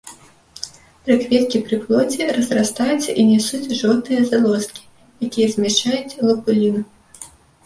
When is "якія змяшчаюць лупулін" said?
5.29-6.83